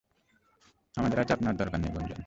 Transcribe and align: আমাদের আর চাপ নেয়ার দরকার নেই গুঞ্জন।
আমাদের 0.95 1.17
আর 1.19 1.25
চাপ 1.25 1.39
নেয়ার 1.41 1.57
দরকার 1.57 1.79
নেই 1.79 1.91
গুঞ্জন। 1.91 2.19